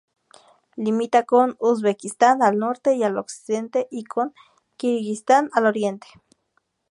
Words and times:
Limita 0.77 1.25
con 1.27 1.57
Uzbekistán 1.59 2.41
al 2.41 2.57
norte 2.57 2.95
y 2.95 3.03
al 3.03 3.19
occidente, 3.19 3.87
y 3.91 4.03
con 4.03 4.33
Kirguistán 4.75 5.51
al 5.53 5.67
oriente. 5.67 6.07